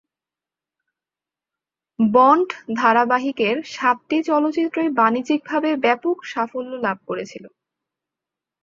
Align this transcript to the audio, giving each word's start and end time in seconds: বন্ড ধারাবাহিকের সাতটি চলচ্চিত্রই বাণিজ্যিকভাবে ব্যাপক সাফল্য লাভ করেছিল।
বন্ড 1.99 2.47
ধারাবাহিকের 2.79 3.55
সাতটি 3.73 4.17
চলচ্চিত্রই 4.23 4.89
বাণিজ্যিকভাবে 4.99 5.69
ব্যাপক 5.85 6.17
সাফল্য 6.25 6.71
লাভ 6.85 6.97
করেছিল। 7.07 7.45